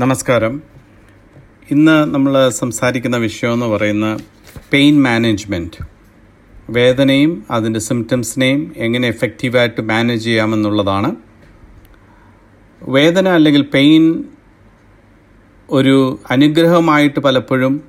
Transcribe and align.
നമസ്കാരം. 0.00 0.62
ഇന്ന് 1.70 2.14
നമ്മൾ 2.14 2.48
സംസാരിക്കുന്ന 2.48 3.16
വിഷയം 3.16 3.52
എന്ന് 3.52 3.66
പറയുന്ന 3.66 4.18
പെയിൻ 4.72 5.02
മാനേജ്മെന്റ് 5.02 5.84
വേദനയും 6.70 7.44
അതിന്റെ 7.50 7.80
സിംറ്റംസിനെയും 7.80 8.72
എങ്ങനെ 8.76 9.08
എഫക്റ്റീവായിട്ട് 9.08 9.80
മാനേജ് 9.80 10.24
ചെയ്യാമെന്നുള്ളതാണ്. 10.24 11.16
വേദന 12.88 13.28
അല്ലെങ്കിൽ 13.28 13.62
പെയിൻ 13.62 14.24
ഒരു 15.70 16.18
അനുഗ്രഹമായിട്ട് 16.30 17.20
പലപ്പോഴും 17.20 17.82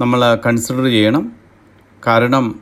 നമ്മൾ 0.00 0.38
കൺസിഡർ 0.46 0.84
ചെയ്യണം. 0.84 1.32
കാരണം 2.06 2.60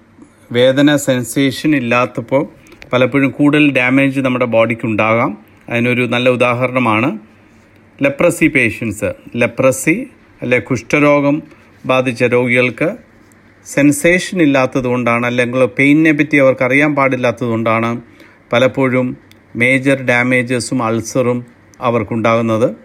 വേദന 0.52 0.96
സെൻസേഷൻ 0.96 1.76
ഇല്ലാത്തപ്പോൾ 1.76 2.48
പലപ്പോഴും 2.92 3.30
കൂടുതൽ 3.30 3.72
ഡാമേജ് 3.72 4.20
നമ്മുടെ 4.20 4.44
ബോഡിക്ക് 4.44 4.86
ഉണ്ടാകാം. 4.86 5.38
അതിനൊരു 5.68 6.02
നല്ല 6.02 6.28
ഉദാഹരണമാണ് 6.28 7.18
ലെപ്രസി 8.02 8.46
പേഷ്യൻസ്. 8.46 9.10
ലെപ്രസി 9.36 10.06
അല്ലെ 10.42 10.58
കുഷ്ഠരോഗം 10.58 11.42
ബാധിച്ച 11.86 12.24
രോഗികൾക്ക് 12.24 12.88
സെൻസേഷൻ 13.66 14.42
ഇല്ലാത്തത് 14.42 14.84
കൊണ്ടാണ് 14.84 15.26
അല്ലെങ്കിൽ 15.26 15.64
പെയിനിനെ 15.78 16.12
പറ്റി 16.12 16.36
അവർക്ക് 16.36 16.64
അറിയാൻ 16.64 16.94
പാടില്ലാത്തതുകൊണ്ടാണ് 16.94 17.90
പലപ്പോഴും 18.52 19.16
മേജർ 19.56 20.02
ഡാമേജസും 20.02 20.82
അൾസറും 20.82 21.46
അവർക്കുണ്ടാകുന്നത്. 21.80 22.76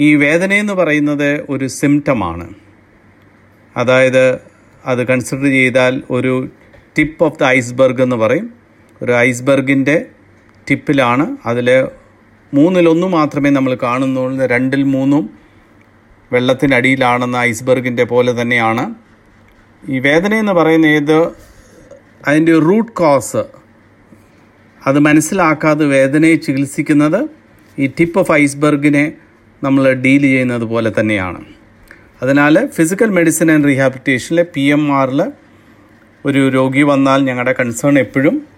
ഈ 0.00 0.14
വേദനയെന്ന് 0.14 0.72
പറയുന്നത് 0.72 1.44
ഒരു 1.48 1.66
സിംറ്റമാണ്. 1.66 2.54
അതായത് 3.76 4.40
അത് 4.84 5.06
കൺസിഡർ 5.06 5.44
ചെയ്താൽ 5.44 6.02
ഒരു 6.10 6.48
ടിപ്പ് 6.98 7.24
ഓഫ് 7.24 7.38
ദ 7.38 7.44
ഐസ്ബർഗ് 7.44 8.02
എന്ന് 8.02 8.16
പറയും. 8.16 8.54
ഒരു 9.02 9.12
ഐസ്ബർഗിന്റെ 9.12 10.06
ടിപ്പിലാണ് 10.70 11.36
അതിൽ 11.46 11.68
മൂന്നിലൊന്ന് 12.54 13.06
മാത്രമേ 13.06 13.50
നമ്മൾ 13.50 13.76
കാണുന്നുള്ളൂ. 13.82 14.46
രണ്ടിൽ 14.46 14.82
മൂന്നും 14.82 15.30
വെള്ളത്തിനടിയിലാണെന്ന 16.32 17.36
ഐസ്ബർഗിന്റെ 17.36 18.04
പോലെ 18.04 18.42
തന്നെയാണ്. 18.42 18.94
ഈ 19.88 19.98
വേദന 19.98 20.34
എന്ന് 20.34 20.52
പറയുന്ന 20.52 20.86
ഏത്? 20.86 21.28
അതിന്റെ 22.26 22.58
റൂട്ട് 22.58 22.92
കോസ്. 22.92 23.44
അത് 24.86 24.98
മനസ്സിലാക്കാതെ 24.98 25.84
വേദനയെ 25.84 26.34
ചികിത്സിക്കുന്നത് 26.34 27.28
ഈ 27.78 27.86
ടിപ്പ് 27.86 28.18
ഓഫ് 28.18 28.32
ഐസ്ബർഗിനെ 28.32 29.12
നമ്മൾ 29.62 29.92
ഡീൽ 29.92 30.20
ചെയ്യുന്നത് 30.20 30.62
പോലെ 30.62 30.92
തന്നെയാണ്. 31.00 31.44
അതിനാൽ 32.22 32.66
ഫിസിക്കൽ 32.66 33.10
മെഡിസിൻ 33.10 33.52
ആൻഡ് 33.52 33.64
റീഹാബിലിറ്റേഷനിലെ 33.64 34.46
പി 34.54 34.60
എം 34.60 34.92
ആറിൽ 34.96 35.32
ഒരു 36.24 36.48
രോഗി 36.48 36.82
വന്നാൽ 36.82 37.24
ഞങ്ങളുടെ 37.24 37.54
കൺസേൺ 37.60 37.98
എപ്പോഴും 37.98 38.53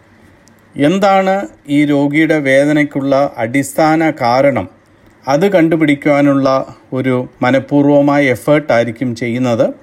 എന്താണ് 0.76 1.46
ഈ 1.68 1.84
രോഗിയുടെ 1.84 2.38
വേദനയ്ക്കുള്ള 2.38 3.34
അടിസ്ഥാന 3.36 4.10
കാരണം? 4.10 4.68
അത് 5.28 5.52
കണ്ടുപിടിക്കുവാനുള്ള 5.52 6.76
ഒരു 6.92 7.28
മനഃപൂർവമായ 7.42 8.24
എഫേർട്ടായിരിക്കും 8.24 9.14
ചെയ്യുന്നത്. 9.14 9.74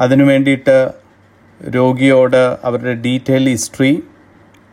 അതിനു 0.00 0.24
വേണ്ടിയിട്ട് 0.24 0.92
രോഗിയോട് 1.60 2.58
അവരുടെ 2.64 2.92
ഡീറ്റെയിൽ 2.92 3.48
ഹിസ്റ്ററി 3.48 4.02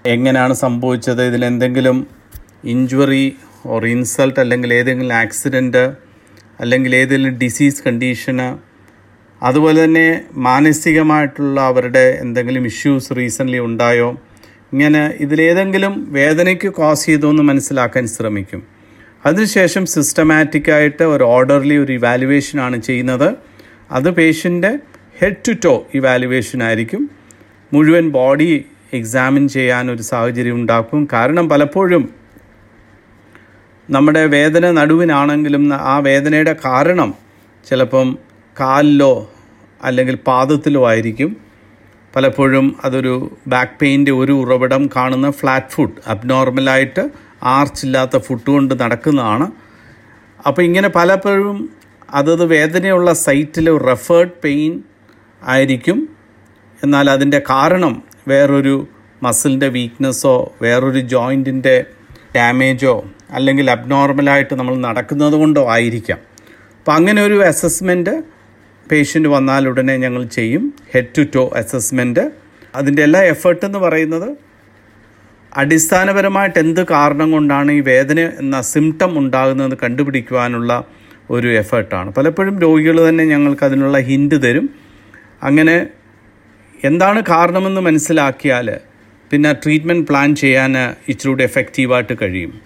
എങ്ങനെയാണ് 0.06 0.54
സംഭവിച്ചത് 0.54 1.23
ഇതിലെന്തെങ്കിലും 1.26 2.08
ഇഞ്ചുറി 2.64 3.36
ഓർ 3.66 3.86
ഇൻസൾട്ട് 3.86 4.39
അല്ലെങ്കിൽ 4.39 4.73
ഏതെങ്കിലും 4.73 5.14
ആക്സിഡന്റ് 5.14 5.94
അല്ലെങ്കിൽ 6.60 6.95
ഏതെങ്കിലും 6.95 7.38
ഡിസീസ് 7.38 7.84
കണ്ടീഷന് 7.88 8.56
അതുപോലെ 9.44 9.86
തന്നെ 9.86 10.22
മാനസികമായിട്ടുള്ള 10.34 11.62
അവരുടെ 11.62 12.17
എന്തെങ്കിലും 12.22 12.66
ഇഷ്യൂസ് 12.66 13.14
റീസെന്റ്ലി 13.17 13.60
ഉണ്ടായോ? 13.60 14.17
ഇങ്ങനെ 14.76 15.14
ഇതിലേതെങ്കിലും 15.20 16.08
വേദനയ്ക്ക് 16.14 16.70
കോസ് 16.70 17.06
ചെയ്തോ 17.06 17.30
എന്ന് 17.30 17.44
മനസ്സിലാക്കാൻ 17.44 18.08
ശ്രമിക്കും. 18.08 18.64
അതിനുശേഷം 19.26 19.86
സിസ്റ്റമാറ്റിക്കായിട്ട് 19.86 21.04
ഒരു 21.04 21.23
ഓർഡർലി 21.23 21.76
ഒരു 21.76 21.94
ഇവാലുവേഷൻ 21.94 22.59
ആണ് 22.59 22.82
ചെയ്യുന്നത്. 22.82 23.34
അത് 23.92 24.09
പേഷ്യന്റെ 24.09 24.80
ഹെഡ് 25.22 25.36
ടു 25.48 25.52
ടോ 25.66 25.88
ഇവാലുവേഷൻ 25.94 26.64
ആയിരിക്കും. 26.64 27.09
മുഴുവൻ 27.73 28.10
ബോഡി 28.10 28.66
എക്സാമിൻ 28.94 29.49
ചെയ്യാൻ 29.49 29.92
ഒരു 29.92 30.02
സാഹചര്യം 30.02 30.55
ഉണ്ടാക്കും. 30.55 31.08
കാരണം 31.14 31.49
പലപ്പോഴും 31.49 32.10
നമ്മുടെ 33.89 34.26
വേദന 34.26 34.72
നടുവിനാണെങ്കിലും 34.72 35.73
ആ 35.73 35.98
വേദനയുടെ 35.98 36.55
കാരണം 36.66 37.14
ചിലപ്പം 37.70 38.17
കാലിലോ 38.60 39.32
അല്ലെങ്കിൽ 39.83 40.16
പാദത്തിലോ 40.16 40.88
ആയിരിക്കും. 40.88 41.45
പലപ്പോഴും 42.15 42.76
അതൊരു 42.86 43.37
ബാക്ക് 43.48 43.80
പെയിന്റെ 43.81 44.11
ഒരു 44.11 44.31
ഉറവിടം 44.31 44.89
കാണുന്ന 44.95 45.31
ഫ്ലാറ്റ് 45.31 45.71
ഫുഡ് 45.71 46.02
അബ്നോർമലായിട്ട് 46.08 47.09
ആർച്ചില്ലാത്ത 47.43 48.17
ഫുഡ് 48.17 48.49
കൊണ്ട് 48.49 48.73
നടക്കുന്നതാണ്. 48.80 49.48
അപ്പോൾ 50.48 50.61
ഇങ്ങനെ 50.61 50.87
പലപ്പോഴും 50.87 51.70
അതത് 52.09 52.45
വേദനയുള്ള 52.45 53.14
സൈറ്റിൽ 53.14 53.77
റെഫേർഡ് 53.77 54.36
പെയിൻ 54.43 54.83
ആയിരിക്കും. 55.43 56.09
എന്നാൽ 56.83 57.09
അതിന്റെ 57.09 57.42
കാരണം 57.49 58.04
വേറൊരു 58.27 58.87
മസിലിന്റെ 59.23 59.67
വീക്ക്നെസ്സോ 59.67 60.54
വേറൊരു 60.61 60.99
ജോയിന്റിന്റെ 60.99 61.86
ഡാമേജോ 62.36 63.04
അല്ലെങ്കിൽ 63.31 63.71
അബ്നോർമലായിട്ട് 63.71 64.55
നമ്മൾ 64.55 64.75
നടക്കുന്നത് 64.75 65.33
കൊണ്ടോ 65.33 65.70
ആയിരിക്കാം. 65.70 66.17
അപ്പം 66.80 66.93
അങ്ങനെ 66.93 67.21
ഒരു 67.25 67.37
അസസ്മെന്റ് 67.42 68.35
പേഷ്യന്റ് 68.92 69.30
വന്നാൽ 69.30 69.68
ഉടനെ 69.68 69.98
ഞങ്ങൾ 69.98 70.23
ചെയ്യും 70.23 70.73
ഹെഡ് 70.94 71.12
ടു 71.18 71.23
ടോ 71.36 71.52
അസസ്മെന്റ് 71.56 72.32
അതിന്റെ 72.76 73.04
എല്ലാ 73.04 73.22
എഫേർട്ട് 73.23 73.66
എന്ന് 73.66 73.80
പറയുന്നത് 73.80 74.38
അടിസ്ഥാനപരമായിട്ട് 75.58 76.60
എന്ത് 76.60 76.88
കാരണം 76.88 77.32
കൊണ്ടാണ് 77.32 77.72
ഈ 77.72 77.80
വേദന 77.80 78.20
എന്ന 78.20 78.62
സിംറ്റം 78.62 79.20
ഉണ്ടാകുന്നത് 79.20 79.78
കണ്ടുപിടിക്കുവാനുള്ള 79.84 80.84
ഒരു 81.30 81.48
എഫേർട്ടാണ് 81.48 82.14
പലപ്പോഴും 82.14 82.60
രോഗികൾ 82.60 83.10
തന്നെ 83.10 83.23
ഞങ്ങൾക്ക് 83.23 83.64
അതിനുള്ള 83.66 83.98
ഹിൻഡ് 84.00 84.44
തരും. 84.44 84.70
അങ്ങനെ 85.44 85.88
എന്താണ് 86.84 87.23
കാരണമെന്ന് 87.30 87.82
മനസ്സിലാക്കിയാൽ 87.82 88.80
പിന്നെ 89.32 89.54
ട്രീറ്റ്മെന്റ് 89.54 90.08
പ്ലാൻ 90.08 90.36
ചെയ്യാൻ 90.36 90.78
ഇച്ചിരൂടെ 91.10 91.44
എഫക്റ്റീവായിട്ട് 91.44 92.17
കഴിയും. 92.22 92.62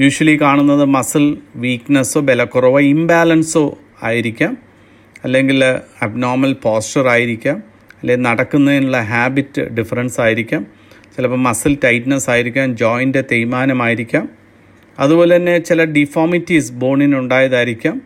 യൂഷ്വലി 0.00 0.40
കാണുന്നത് 0.40 0.84
മസിൽ 0.84 1.38
വീക്ക്നെസ്സോ 1.56 2.20
ബലക്കുറവോ 2.20 2.80
ഇംബാലൻസോ 2.80 3.78
ആയിരിക്കാം. 4.02 4.67
അല്ലെങ്കിൽ 5.24 5.64
അബ്നോർമൽ 6.02 6.52
പോസ്ചർ 6.52 7.08
ആയിരിക്കാം. 7.08 7.62
അല്ലെങ്കിൽ 8.02 8.24
നടക്കുന്നതിനുള്ള 8.24 9.00
ഹാബിറ്റ് 9.02 9.62
ഡിഫറൻസ് 9.62 10.20
ആയിരിക്കാം. 10.20 10.66
ചിലപ്പോൾ 11.16 11.36
മസിൽ 11.36 11.78
ടൈറ്റ്നസ് 11.84 12.30
ആയിരിക്കാം 12.30 12.76
ജോയിന്റ് 12.76 13.24
തേയ്മാനമായിരിക്കാം 13.32 14.28
അതുപോലെ 14.98 15.36
തന്നെ 15.36 15.58
ചില 15.58 15.84
ഡിഫോമിറ്റീസ് 15.84 16.72
ബോണിനുണ്ടായതായിരിക്കാം 16.72 18.02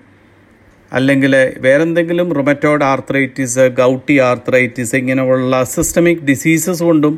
അല്ലെങ്കിൽ 0.93 1.53
വേറെന്തെങ്കിലും 1.59 2.33
റൊമറ്റോഡ് 2.33 2.85
ആർത്രൈറ്റിസ് 2.85 3.61
ഗൗട്ടി 3.79 4.19
ആർത്രൈറ്റിസ് 4.19 4.95
ഇങ്ങനെയുള്ള 4.97 5.65
സിസ്റ്റമിക് 5.65 6.19
ഡിസീസസ് 6.19 6.83
കൊണ്ടും 6.83 7.15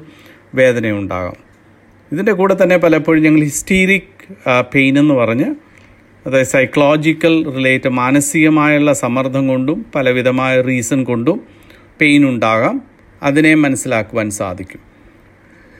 വേദനയുണ്ടാകാം. 0.55 1.37
ഇതിന്റെ 2.13 2.33
കൂടെ 2.33 2.57
തന്നെ 2.63 2.77
പലപ്പോഴും 2.77 3.23
ഞങ്ങൾ 3.23 3.43
ഹിസ്റ്റീരിക് 3.43 4.13
പെയിൻ 4.75 4.99
എന്ന് 4.99 5.15
പറഞ്ഞ് 5.15 5.55
അതായത് 6.27 6.47
സൈക്കോളജിക്കൽ 6.47 7.51
റിലേറ്റ് 7.51 7.89
മാനസികമായുള്ള 7.89 8.93
സമ്മർദ്ദം 8.93 9.49
കൊണ്ടും 9.49 9.87
പലവിധമായ 9.95 10.61
റീസൺ 10.61 11.05
കൊണ്ടും 11.05 11.41
പെയിൻ 12.01 12.29
ഉണ്ടാകാം. 12.29 12.83
അതിനെ 13.23 13.55
മനസ്സിലാക്കുവാൻ 13.55 14.31
സാധിക്കും. 14.31 14.81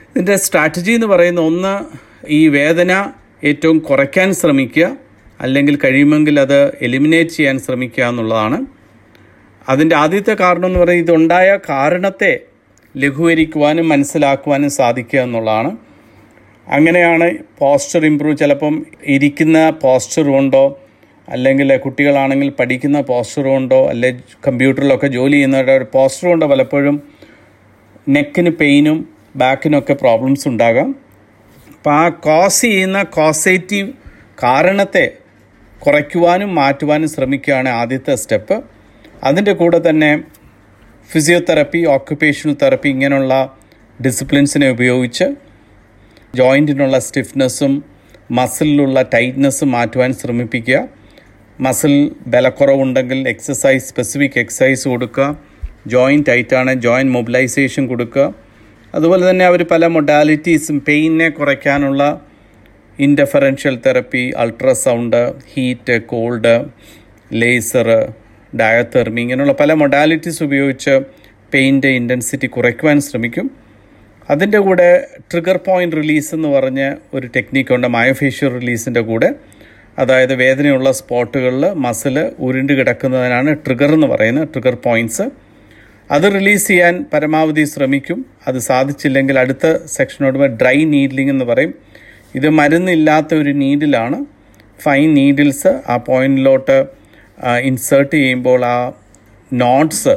ഇതിന്റെ 0.09 0.35
സ്ട്രാറ്റജി 0.35 0.91
എന്ന് 0.91 1.07
പറയുന്ന 1.07 1.41
ഒന്ന് 1.41 1.85
ഈ 2.27 2.47
വേദന 2.47 3.11
ഏറ്റവും 3.43 3.79
കുറയ്ക്കാൻ 3.79 4.33
ശ്രമിക്കുക 4.33 4.97
അല്ലെങ്കിൽ 5.41 5.79
കഴിയുമെങ്കിൽ 5.83 6.39
അത് 6.39 6.77
എലിമിനേറ്റ് 6.81 7.29
ചെയ്യാൻ 7.29 7.59
ശ്രമിക്കുക 7.59 8.03
എന്നുള്ളതാണ്. 8.03 8.65
അതിന്റെ 9.69 9.95
ആദ്യത്തെ 9.95 10.33
കാരണം 10.33 10.65
എന്ന് 10.65 10.79
പറയുന്നത് 10.79 11.11
ഇതുണ്ടായ 11.11 11.59
കാരണത്തെ 11.69 12.39
ലഘൂകരിക്കുവാനും 12.97 13.89
മനസ്സിലാക്കുവാനും 13.89 14.69
സാധിക്കുക 14.69 15.19
എന്നുള്ളതാണ്. 15.19 15.77
അങ്ങനെയാണ് 16.67 17.31
പോസ്റ്റർ 17.59 18.05
ഇമ്പ്രൂവ് 18.05 18.37
ചിലപ്പം 18.37 18.85
ഇരിക്കുന്ന 19.05 19.69
പോസ്റ്റർ 19.69 20.23
കൊണ്ടോ 20.23 20.79
അല്ലെങ്കിൽ 21.29 21.77
കുട്ടികളാണെങ്കിൽ 21.77 22.49
പഠിക്കുന്ന 22.49 23.01
പോസ്റ്റർ 23.01 23.43
കൊണ്ടോ 23.47 23.87
അല്ലെ 23.89 24.11
കമ്പ്യൂട്ടറിലൊക്കെ 24.47 25.07
ജോലി 25.07 25.33
ചെയ്യുന്നവരുടെ 25.33 25.71
ഒരു 25.71 25.87
പോസ്റ്റർ 25.93 26.29
കൊണ്ടോ 26.29 26.47
പലപ്പോഴും 26.47 27.03
നെക്കിന് 28.09 28.49
പെയിനും 28.49 29.09
ബാക്കിനൊക്കെ 29.35 29.93
പ്രോബ്ലംസ് 29.93 30.47
ഉണ്ടാകാം. 30.47 30.95
അപ്പം 31.67 31.93
ആ 31.93 32.09
കോസ് 32.09 32.61
ചെയ്യുന്ന 32.61 33.03
കോസേറ്റീവ് 33.03 33.93
കാരണത്തെ 34.43 35.11
കുറയ്ക്കുവാനും 35.85 36.55
മാറ്റുവാനും 36.55 37.09
ശ്രമിക്കുകയാണ് 37.09 37.69
ആദ്യത്തെ 37.69 38.15
സ്റ്റെപ്പ് 38.15 38.63
അതിന്റെ 39.23 39.53
കൂടെ 39.53 39.89
തന്നെ 39.89 40.23
ഫിസിയോതെറപ്പി 41.09 41.85
ഓക്യുപ്പേഷണൽ 41.85 42.57
തെറപ്പി 42.61 42.89
ഇങ്ങനെയുള്ള 42.89 43.55
ഡിസിപ്ലിൻസിനെ 44.01 44.69
ഉപയോഗിച്ച് 44.69 45.44
ജോയിന്റിനുള്ള 46.39 46.99
സ്റ്റിഫ്നെസ്സും 47.07 47.73
മസിലിലുള്ള 48.37 49.01
ടൈറ്റ്നെസ്സും 49.13 49.69
മാറ്റുവാൻ 49.71 50.11
ശ്രമിപ്പിക്കുക. 50.13 50.79
മസിൽ 51.59 51.93
ബലക്കുറവുണ്ടെങ്കിൽ 52.33 53.19
എക്സസൈസ് 53.33 53.85
സ്പെസിഫിക് 53.89 54.37
എക്സസൈസ് 54.43 54.85
കൊടുക്കുക. 54.87 55.27
ജോയിന്റ് 55.87 56.27
ടൈറ്റാണ് 56.29 56.71
ജോയിന്റ് 56.85 57.13
മൊബിലൈസേഷൻ 57.13 57.83
കൊടുക്കുക. 57.87 58.25
അതുപോലെ 58.95 59.23
തന്നെ 59.29 59.45
അവർ 59.45 59.61
പല 59.71 59.87
മൊഡാലിറ്റീസും 59.95 60.77
പെയിനെ 60.87 61.29
കുറയ്ക്കാനുള്ള 61.29 62.01
interferential 62.99 63.75
therapy 63.85 64.23
ultrasound 64.37 65.21
heat 65.53 65.95
cold 66.11 66.55
laser 67.33 67.87
diathermy 68.59 69.21
ഇങ്ങനെയുള്ള 69.21 69.53
പല 69.59 69.73
മൊഡാലിറ്റീസ് 69.73 70.41
ഉപയോഗിച്ച് 70.43 70.93
പെയിന്റെ 71.53 71.89
ഇന്റൻസിറ്റി 71.99 72.47
കുറയ്ക്കുവാൻ 72.47 72.97
ശ്രമിക്കും. 73.01 73.47
അതിന്റെ 74.29 74.59
കൂടെ 74.59 74.87
ട്രിഗർ 75.31 75.57
പോയിന്റ് 75.67 75.95
റിലീസ് 75.95 76.35
എന്ന് 76.35 76.47
പറഞ്ഞ 76.47 76.81
ഒരു 77.13 77.27
ടെക്നിക്കുണ്ട് 77.35 77.87
മയോഫേഷ്യൽ 77.87 78.49
റിലീസിന്റെ 78.59 79.01
കൂടെ. 79.01 79.29
അതായത് 79.99 80.33
വേദനയുള്ള 80.33 80.91
സ്പോട്ടുകളിൽ 80.91 81.65
മസിൽ 81.85 82.15
ഉരുണ്ട് 82.39 82.73
കിടക്കുന്നതിനാണ് 82.73 83.51
ട്രിഗർ 83.65 83.91
എന്ന് 83.93 84.07
പറയുന്നത് 84.07 84.47
ട്രിഗർ 84.53 84.75
പോയിന്റ്സ് 84.85 85.25
അത് 86.11 86.25
റിലീസ് 86.33 86.67
ചെയ്യാൻ 86.67 87.05
പരമാവധി 87.13 87.63
ശ്രമിക്കും. 87.65 88.25
അത് 88.47 88.59
സാധിച്ചില്ലെങ്കിൽ 88.59 89.39
അടുത്ത 89.39 89.85
സെക്ഷനോട് 89.85 90.39
ഡ്രൈ 90.61 90.77
നീഡ്ലിംഗ് 90.83 91.29
എന്ന് 91.29 91.45
പറയും. 91.45 91.73
ഇത് 92.35 92.49
മരുന്നില്ലാത്ത 92.49 93.33
ഒരു 93.33 93.51
നീഡിലാണ് 93.63 94.17
ഫൈൻ 94.83 95.13
നീഡിൽസ് 95.13 95.71
ആ 95.89 95.97
പോയിന്റിലോട്ട് 95.97 96.77
ഇൻസേർട്ട് 97.69 98.13
ചെയ്യുമ്പോൾ 98.15 98.65
ആ 98.65 98.77
നോട്ട്സ് 99.53 100.15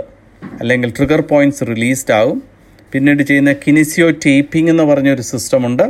അല്ലെങ്കിൽ 0.60 0.90
ട്രിഗർ 0.96 1.20
പോയിന്റ്സ് 1.20 1.64
റിലീസ്ഡ് 1.64 2.12
ആകും 2.12 2.38
പിന്നീട് 2.92 3.22
ചെയ്യുന്ന 3.22 3.52
കിനിസിയോ 3.52 4.10
ടേപ്പിംഗ് 4.10 4.70
എന്ന് 4.70 4.82
പറഞ്ഞൊരു 4.82 5.22
സിസ്റ്റമുണ്ട്. 5.22 5.86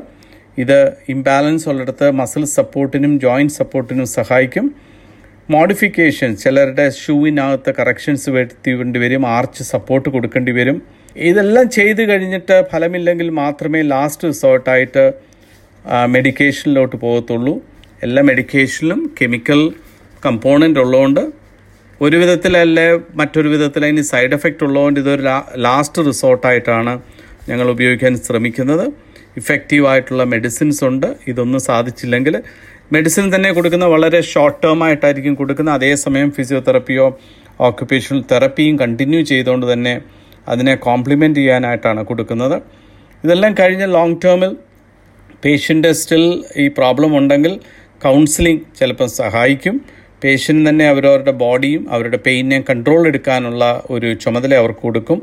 ഇത് 0.58 0.78
ഇംബാലൻസ് 1.08 1.68
ഉള്ളിടത്ത് 1.68 2.10
മസിൽ 2.10 2.44
സപ്പോർട്ടിനും 2.44 3.20
ജോയിന്റ് 3.20 3.52
സപ്പോർട്ടിനും 3.52 4.06
സഹായിക്കും. 4.06 4.74
മോഡിഫിക്കേഷൻ 5.50 6.36
ചിലരുടെ 6.36 6.90
ഷൂവിനകത്ത് 6.90 7.74
കറക്ഷൻസ് 7.78 8.30
വരുത്തേണ്ടി 8.30 9.00
വരും 9.00 9.26
ആർച്ച് 9.26 9.62
സപ്പോർട്ട് 9.62 10.08
കൊടുക്കേണ്ടി 10.08 10.52
വരും. 10.52 10.82
ഇതെല്ലാം 11.16 11.70
ചെയ്തു 11.70 12.02
കഴിഞ്ഞിട്ട് 12.02 12.56
ഫലമില്ലെങ്കിൽ 12.72 13.28
മാത്രമേ 13.30 13.82
ലാസ്റ്റ് 13.82 14.28
റിസോർട്ടായിട്ട് 14.28 15.04
മെഡിക്കേഷനിലോട്ട് 16.06 16.96
പോകത്തുള്ളൂ. 16.96 17.54
എല്ലാ 18.02 18.22
മെഡിക്കേഷനിലും 18.22 19.00
കെമിക്കൽ 19.20 19.72
കമ്പോണന്റ് 20.26 20.80
ഉള്ളതുകൊണ്ട് 20.80 21.22
ഒരു 22.04 22.16
വിധത്തിലല്ലേ 22.16 22.86
മറ്റൊരു 23.20 23.48
വിധത്തിൽ 23.48 23.84
അതിന് 23.86 24.02
സൈഡ് 24.02 24.34
എഫക്റ്റ് 24.36 24.64
ഉള്ളതുകൊണ്ട് 24.66 24.98
ഇതൊരു 25.00 25.22
ലാസ്റ്റ് 25.66 26.02
റിസോർട്ടായിട്ടാണ് 26.08 26.92
ഞങ്ങൾ 27.48 27.66
ഉപയോഗിക്കാൻ 27.74 28.12
ശ്രമിക്കുന്നത്. 28.26 28.84
ഇഫക്റ്റീവായിട്ടുള്ള 29.36 30.24
മെഡിസിൻസ് 30.34 30.84
ഉണ്ട്. 30.90 31.08
ഇതൊന്നും 31.30 31.60
സാധിച്ചില്ലെങ്കിൽ 31.60 32.34
മെഡിസിൻ 32.92 33.24
തന്നെ 33.34 33.50
കൊടുക്കുന്ന 33.52 33.86
വളരെ 33.94 34.20
ഷോർട്ട് 34.32 34.60
ടേം 34.64 34.84
ആയിട്ടായിരിക്കും 34.84 35.34
കൊടുക്കുന്നത്. 35.34 35.74
അതേസമയം 35.74 36.30
ഫിസിയോതെറപ്പിയോ 36.36 37.06
ഓക്യുപ്പേഷണൽ 37.60 38.20
തെറപ്പിയും 38.32 38.74
കണ്ടിന്യൂ 38.78 39.20
ചെയ്തുകൊണ്ട് 39.32 39.72
തന്നെ 39.72 39.94
അതിനെ 40.48 40.74
കോംപ്ലിമെന്റ് 40.86 41.38
ചെയ്യാനായിട്ടാണ് 41.40 42.02
കൊടുക്കുന്നത്. 42.04 42.56
ഇതെല്ലാം 43.24 43.52
കഴിഞ്ഞ 43.60 43.84
ലോങ് 43.96 44.18
ടേമിൽ 44.24 44.52
പേഷ്യന്റ് 45.44 45.92
സ്റ്റിൽ 46.00 46.24
ഈ 46.56 46.66
പ്രോബ്ലം 46.68 47.12
ഉണ്ടെങ്കിൽ 47.18 47.52
കൗൺസിലിംഗ് 48.04 48.62
ചിലപ്പോൾ 48.78 49.08
സഹായിക്കും. 49.20 49.76
പേഷ്യന്റ് 50.24 50.68
തന്നെ 50.68 50.88
അവരവരുടെ 50.88 51.30
ബോഡിയും 51.30 51.82
അവരുടെ 51.90 52.18
പെയിനെ 52.26 52.64
കൺട്രോൾ 52.70 53.06
എടുക്കാനുള്ള 53.06 53.82
ഒരു 53.90 54.14
ചുമതല 54.14 54.54
അവർക്ക് 54.54 54.80
കൊടുക്കും. 54.80 55.22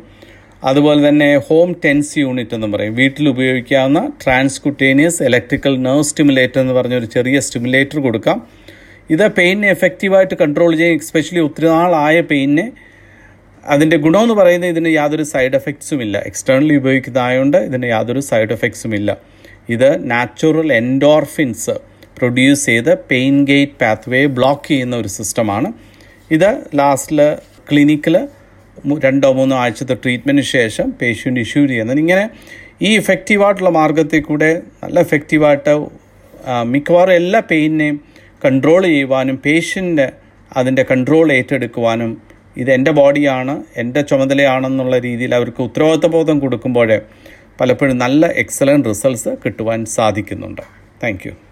അതുപോലെ 0.63 1.09
തന്നെ 1.09 1.37
ഹോം 1.37 1.75
ടെൻസ് 1.85 2.19
യൂണിറ്റ് 2.19 2.55
എന്ന് 2.55 2.67
പറയും. 2.67 2.95
വീട്ടിൽ 2.95 3.29
ഉപയോഗിക്കാവുന്ന 3.29 4.11
ട്രാൻസ്കുട്ടേനിയസ് 4.23 5.23
ഇലക്ട്രിക്കൽ 5.23 5.73
നെർവ് 5.77 6.03
സ്റ്റിമുലേറ്റർ 6.03 6.59
എന്ന് 6.59 6.73
പറഞ്ഞൊരു 6.73 7.05
ചെറിയ 7.05 7.39
സ്റ്റിമുലേറ്റർ 7.39 7.99
കൊടുക്കാം. 7.99 8.37
ഇത് 9.09 9.25
പെയിനെ 9.37 9.67
എഫക്റ്റീവായിട്ട് 9.69 10.35
കൺട്രോൾ 10.35 10.71
ചെയ്യും 10.77 10.95
എക്സ്പെഷ്യലി 10.95 11.39
ഒത്തിരി 11.39 11.67
നാളായ 11.67 12.21
പെയിനെ 12.21 12.71
അതിന്റെ 13.63 13.97
ഗുണമെന്ന് 13.97 14.33
പറയുന്നത് 14.33 14.69
ഇതിന് 14.69 14.89
യാതൊരു 14.89 15.23
സൈഡ് 15.23 15.55
എഫക്ട്സും 15.55 16.01
ഇല്ല. 16.01 16.17
എക്സ്റ്റേണലി 16.19 16.75
ഉപയോഗിക്കുന്നതായതുകൊണ്ട് 16.75 17.57
ഇതിന് 17.57 17.85
യാതൊരു 17.85 18.19
സൈഡ് 18.19 18.53
എഫക്ട്സും 18.57 18.95
ഇല്ല. 18.95 19.17
ഇത് 19.69 20.11
നാച്ചുറൽ 20.11 20.73
എൻഡോർഫിൻസ് 20.73 21.75
പ്രൊഡ്യൂസ് 22.17 22.65
ചെയ്ത് 22.69 22.91
പെയിൻ 23.11 23.35
ഗേറ്റ് 23.51 23.77
പാത്വേ 23.81 24.21
ബ്ലോക്ക് 24.37 24.67
ചെയ്യുന്ന 24.67 24.95
ഒരു 25.03 25.07
സിസ്റ്റമാണ്. 25.17 25.69
ഇത് 26.35 26.49
ലാസ്റ്റിൽ 26.79 27.19
ക്ലിനിക്കിൽ 27.69 28.15
രണ്ടോ 29.05 29.29
മൂന്നോ 29.37 29.55
ആഴ്ചത്തെ 29.63 29.95
ട്രീറ്റ്മെന്റിന് 30.03 30.47
ശേഷം 30.55 30.87
പേഷ്യന്റ് 31.01 31.41
ഇഷ്യൂ 31.45 31.61
ചെയ്യുന്നത്. 31.71 31.99
ഇങ്ങനെ 32.03 32.25
ഈ 32.87 32.89
ഇഫക്റ്റീവായിട്ടുള്ള 33.01 33.71
മാർഗത്തിൽ 33.79 34.21
കൂടെ 34.29 34.49
നല്ല 34.83 34.99
എഫക്റ്റീവായിട്ട് 34.99 35.73
മിക്കവാറും 36.73 37.15
എല്ലാ 37.21 37.39
പെയിനെയും 37.51 37.97
കൺട്രോൾ 38.45 38.81
ചെയ്യുവാനും 38.83 39.37
പേഷ്യന്റ് 39.45 40.07
അതിന്റെ 40.51 40.83
കൺട്രോൾ 40.91 41.27
ഏറ്റെടുക്കുവാനും 41.37 42.11
ഇത് 42.61 42.69
എന്റെ 42.71 42.91
ബോഡിയാണ് 42.99 43.55
എന്റെ 43.81 44.01
ചുമതലയാണെന്നുള്ള 44.09 44.97
രീതിയിൽ 45.07 45.31
അവർക്ക് 45.39 45.61
ഉത്തരവാദിത്തബോധം 45.67 46.37
കൊടുക്കുമ്പോൾ 46.43 46.91
പലപ്പോഴും 47.61 47.97
നല്ല 48.03 48.25
എക്സലന്റ് 48.43 48.89
റിസൾട്ട്സ് 48.89 49.33
കിട്ടുവാൻ 49.45 49.81
സാധിക്കുന്നുണ്ട്. 49.97 50.63
താങ്ക് 51.03 51.44